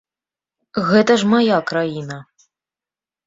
Гэта 0.87 1.17
ж 1.23 1.29
мая 1.33 1.59
краіна. 1.71 2.17